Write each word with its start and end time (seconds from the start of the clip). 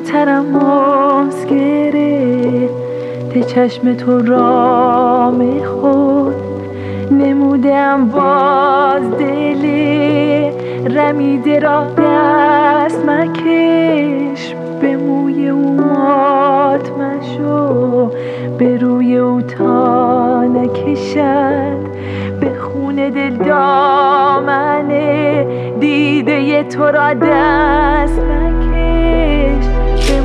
زودترم 0.00 0.46
ماز 0.46 1.46
گرفته 1.46 3.42
چشم 3.42 3.94
تو 3.94 4.18
رام 4.18 5.62
خود 5.62 6.34
نمودم 7.10 8.08
باز 8.08 9.02
دل 9.18 9.64
رمیده 10.96 11.58
را 11.58 11.84
دست 11.98 13.04
مکش. 13.04 14.54
به 14.80 14.96
موی 14.96 15.48
او 15.48 15.72
مات 15.74 16.90
مشو 16.90 18.10
به 18.58 18.76
روی 18.76 19.16
او 19.16 19.40
تا 19.42 20.44
نکشد. 20.44 21.90
به 22.40 22.54
خون 22.58 22.96
دل 22.96 23.36
دامنه 23.36 24.96
دیده 25.80 26.62
تو 26.62 26.84
را 26.84 27.14
دست 27.14 28.18
مکش. 28.18 28.79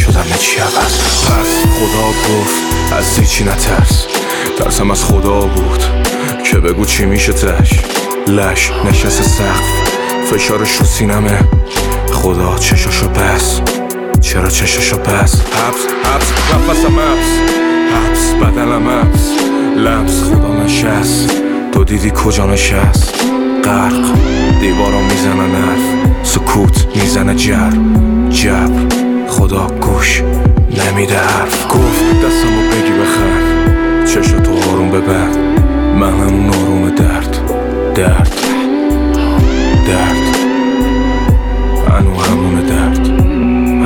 شدم 0.00 0.26
چی 0.38 0.58
عوض 0.60 0.94
پس 1.26 1.64
خدا 1.76 2.06
گفت 2.08 2.54
از 2.98 3.18
هیچی 3.18 3.44
نترس. 3.44 4.06
ترسم 4.58 4.90
از 4.90 5.04
خدا 5.04 5.40
بود 5.40 5.84
که 6.50 6.58
بگو 6.58 6.84
چی 6.84 7.04
میشه 7.04 7.32
تش. 7.32 7.70
لش 8.26 8.70
نشست 8.84 9.22
سقف 9.22 10.32
فشارش 10.32 10.72
رو 10.76 10.86
سینمه. 10.86 11.38
خدا 12.12 12.58
چشاشو 12.58 13.08
بس. 13.08 13.60
چرا 14.20 14.50
چشاشو 14.50 14.98
بس؟ 14.98 15.34
حبس 15.34 15.86
حبس 16.04 16.32
نفسم 16.54 17.00
حبس. 17.00 17.30
حبس 17.94 18.34
بدنم 18.42 18.88
حبس. 18.88 19.30
لمس 19.76 20.22
خدا 20.22 20.64
نشست. 20.64 21.30
تو 21.72 21.84
دیدی 21.84 22.10
کجا 22.10 22.46
نشست؟ 22.46 23.14
غرق. 23.64 24.14
دیوارا 24.60 25.00
می‌زنن 25.00 25.54
حرف. 25.54 25.80
سکوت 26.22 26.86
می‌زنه 26.96 27.34
جر. 27.34 27.72
جبر. 28.30 28.99
خدا 29.30 29.66
گوش 29.66 30.22
نمیده 30.70 31.16
حرف. 31.18 31.66
گفت 31.66 32.04
دستمو 32.24 32.60
بگی 32.70 32.92
بخر. 33.00 33.40
چشو 34.06 34.40
تو 34.40 34.70
آروم 34.70 34.90
ببند 34.90 35.36
من 36.00 36.12
همون 36.12 36.48
آروم 36.48 36.90
درد. 36.90 37.36
درد. 37.94 38.32
درد. 39.86 40.36
انو 41.98 42.20
همون 42.20 42.54
درد. 42.54 42.98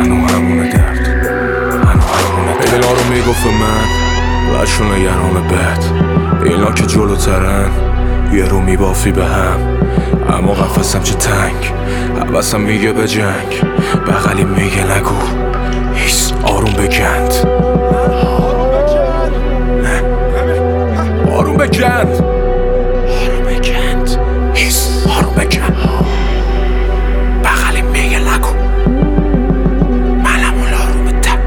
انو 0.01 0.29
همون 0.29 0.71
درد. 0.71 1.09
انو 1.73 2.03
همون 2.03 2.47
درد. 2.59 2.75
اینا 2.75 2.93
رو 2.93 3.05
می‌گفت 3.15 3.47
من 3.47 4.63
لشون 4.63 4.87
نگران 4.87 5.49
بد. 5.49 5.85
اینا 6.45 6.73
که 6.73 6.87
جلوترن 6.87 7.71
یه 8.33 8.45
رو 8.45 8.61
میبافی 8.61 9.11
به 9.11 9.25
هم. 9.25 9.59
اما 10.39 10.53
قفصم 10.53 11.03
چه 11.03 11.15
تنگ. 11.15 11.73
حوثم 12.21 12.61
میگه 12.61 12.93
به 12.93 13.09
جنگ. 13.09 13.63
بغلی 14.09 14.45
میگه 14.45 14.97
نگو. 14.97 15.44
هیس 15.95 16.33
آروم 16.45 16.73
بگند 16.73 17.33
آروم 21.33 21.57
بگند 21.57 22.25
آروم 23.21 23.47
بگند 23.47 24.19
هیس 24.55 25.07
آروم 25.19 25.35
بگند 25.35 25.77
بغلی 27.45 27.83
میگه 27.83 28.19
نگو 28.19 28.55
منم 30.25 30.55
اون 30.55 30.75
آروم 30.75 31.21
تر. 31.21 31.39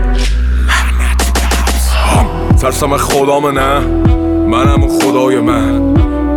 ترسم 2.62 2.98
خدام 2.98 3.60
نه. 3.60 3.80
منم 4.48 4.88
خدای 4.88 5.40
من. 5.40 5.80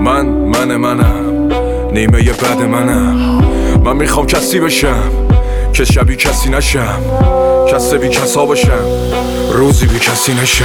من 0.01 0.27
من 0.27 0.77
منم. 0.77 1.49
نیمه 1.93 2.23
بد 2.23 2.63
منم. 2.63 3.41
من 3.85 3.97
می‌خوام 3.97 4.27
کسی 4.27 4.61
بشم. 4.61 5.31
که 5.73 5.85
شبی 5.85 6.17
کسی 6.17 6.51
نشم 6.51 7.03
کسی 7.73 7.99
بی 7.99 8.09
کسا 8.09 8.47
بشم 8.47 8.85
روزی 9.53 9.87
بی 9.87 9.99
کسی 9.99 10.35
نشم. 10.35 10.65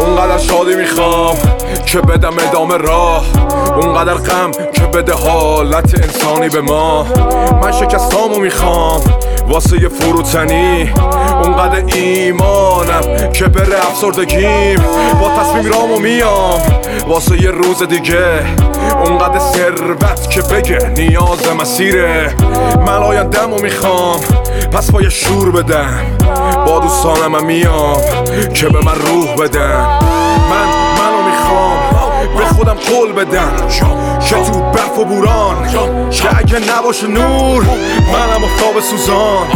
اونقدر 0.00 0.38
شادی 0.38 0.74
می‌خوام 0.74 1.36
که 1.86 2.00
بدم 2.00 2.32
ادامه 2.48 2.76
راه 2.76 3.26
اونقدر 3.76 4.14
غم 4.14 4.50
که 4.72 4.82
بده 4.82 5.12
حالت 5.12 5.94
انسانی 5.94 6.48
به 6.48 6.60
ما. 6.60 7.06
من 7.62 7.72
شکستامو 7.72 8.38
می‌خوام 8.38 9.00
واسه 9.48 9.82
یه 9.82 9.88
فروتنی. 9.88 10.92
اونقدر 11.42 11.82
ایمانم 11.96 13.32
که 13.32 13.44
بره 13.44 13.76
افسردگیم 13.76 14.78
با 15.20 15.30
تصمیم 15.38 15.72
رامو 15.72 15.98
میام. 15.98 16.60
واسه 17.08 17.42
یه 17.42 17.50
روز 17.50 17.82
دیگه. 17.82 18.24
اونقدر 19.06 19.38
ثروت 19.38 20.30
که 20.30 20.42
بگه 20.42 20.88
نیاز 20.88 21.48
مسیره. 21.60 22.34
من 22.86 23.02
آیندهمو 23.02 23.60
می‌خوام. 23.60 24.20
پس 24.72 24.90
با 24.90 25.02
یه 25.02 25.08
شور 25.08 25.50
بدم. 25.50 26.00
با 26.66 26.78
دوستانم 26.78 27.46
میام. 27.46 28.00
که 28.54 28.68
به 28.68 28.78
من 28.84 28.94
روح 28.94 29.34
بدن. 29.34 30.00
من 30.50 30.66
منو 30.98 31.22
می‌خوام. 31.30 31.81
قول 32.92 33.12
بدم 33.12 33.52
که 34.28 34.34
تو 34.34 34.60
برف 34.60 34.98
و 34.98 35.04
بوران. 35.04 35.68
که 36.10 36.38
اگه 36.38 36.58
نباشه 36.78 37.06
نور 37.06 37.64
منم 38.12 38.44
افتاب 38.44 38.80
سوزان. 38.80 39.46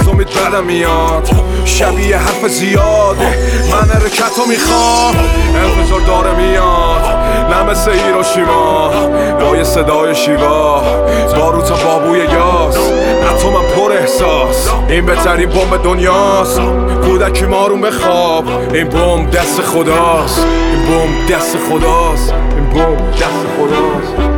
از 0.00 0.08
امید 0.08 0.28
بدم 0.28 0.64
میاد. 0.64 1.28
شبیه 1.64 2.16
حرف 2.16 2.48
زیاده 2.48 3.38
من 3.72 3.90
حرکت 3.94 4.38
رو 4.38 4.46
می‌خوام. 4.48 5.14
انفجار 5.54 6.00
داره 6.00 6.36
میاد. 6.36 7.04
نه 7.50 7.62
مثل 7.62 7.92
هیروشیما. 7.92 8.88
با 9.40 9.56
یه 9.56 9.64
صدای 9.64 10.14
شیوا. 10.14 10.82
بارو 11.36 11.62
تا 11.62 11.74
بابوی 11.74 12.26
پر 12.26 12.49
احساس. 14.10 14.68
این 14.88 15.06
بهترین 15.06 15.48
بمب 15.48 15.82
دنیاست. 15.84 16.60
کودکی 17.04 17.46
مارون 17.46 17.80
بخواب. 17.80 18.44
این 18.74 18.88
بمب 18.88 19.30
دست 19.30 19.60
خداست. 19.60 20.46
این 20.72 20.86
بمب 20.86 21.36
دست 21.36 21.56
خداست. 21.70 22.32
این 22.32 22.70
بمب 22.70 23.10
دست 23.10 23.46
خداست. 23.58 24.29